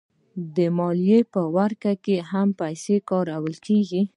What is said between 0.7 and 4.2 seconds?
مال په ورکړه کې هم پیسې کارول کېږي